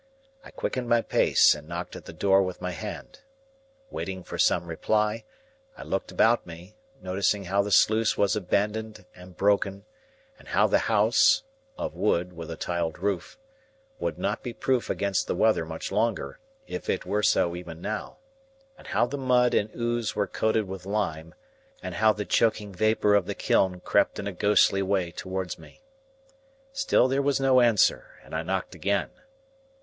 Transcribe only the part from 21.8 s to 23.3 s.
and how the choking vapour of